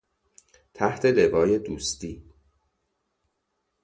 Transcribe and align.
تحت 0.73 1.05
لوای 1.05 1.59
دوستی 1.59 2.23